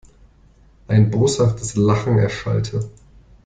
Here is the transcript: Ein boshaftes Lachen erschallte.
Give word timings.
Ein 0.87 1.11
boshaftes 1.11 1.75
Lachen 1.75 2.17
erschallte. 2.17 2.89